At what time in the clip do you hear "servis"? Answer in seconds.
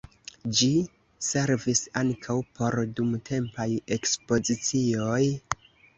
1.27-1.83